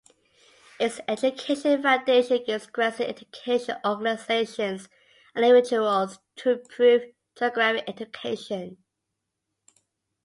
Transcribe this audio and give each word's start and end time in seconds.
Its 0.79 0.99
Education 1.07 1.83
Foundation 1.83 2.43
gives 2.43 2.65
grants 2.65 2.97
to 2.97 3.07
education 3.07 3.75
organizations 3.85 4.89
and 5.35 5.45
individuals 5.45 6.17
to 6.37 6.53
improve 6.53 7.03
geography 7.37 7.83
education. 7.87 8.77